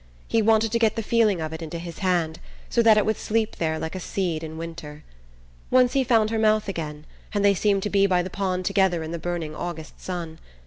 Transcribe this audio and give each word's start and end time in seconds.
He 0.27 0.41
wanted 0.41 0.71
to 0.71 0.79
get 0.79 0.95
the 0.95 1.03
feeling 1.03 1.39
of 1.41 1.53
it 1.53 1.61
into 1.61 1.77
his 1.77 1.99
hand, 1.99 2.39
so 2.71 2.81
that 2.81 2.97
it 2.97 3.05
would 3.05 3.17
sleep 3.17 3.57
there 3.57 3.77
like 3.77 3.93
a 3.93 3.99
seed 3.99 4.43
in 4.43 4.57
winter. 4.57 5.03
Once 5.69 5.93
he 5.93 6.03
found 6.03 6.31
her 6.31 6.39
mouth 6.39 6.67
again, 6.67 7.05
and 7.35 7.45
they 7.45 7.53
seemed 7.53 7.83
to 7.83 7.89
be 7.91 8.07
by 8.07 8.23
the 8.23 8.29
pond 8.31 8.65
together 8.65 9.03
in 9.03 9.11
the 9.11 9.19
burning 9.19 9.53
August 9.55 9.99
sun. 10.01 10.39